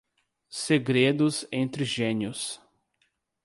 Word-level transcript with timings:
Segredos 0.49 1.47
entre 1.51 1.85
gênios 1.85 2.59